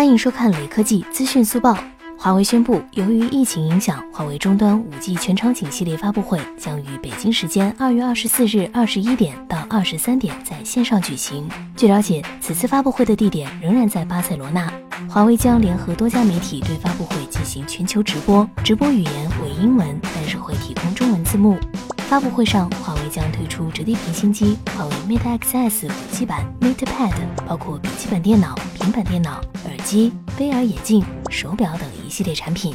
[0.00, 1.76] 欢迎收看雷科技资讯速报。
[2.16, 11.46] 华为宣布，由于疫情影响，华为终端 5G 全场景系列发布会将于北京时间二月二十四日二十一点到二十三点在线上举行。
[11.76, 14.72] 据了解，此次发布会的地点仍然在巴塞罗那。
[15.06, 21.58] 华为将联合多家媒体对发布会进行全球直播，直播语言为英文，但是会提供中文字幕。
[22.08, 27.12] 发布会上，华为将推出折叠屏新机华为 Mate X S 5G 版 Mate Pad，
[27.46, 29.40] 包括笔记本电脑、平板电脑、
[29.90, 32.72] 机、VR 眼镜、手表等一系列产品。